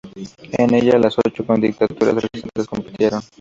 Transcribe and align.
En 0.57 0.73
ella, 0.73 0.97
las 0.97 1.13
ocho 1.23 1.45
candidaturas 1.45 2.15
restantes 2.15 2.65
compitieron. 2.67 3.21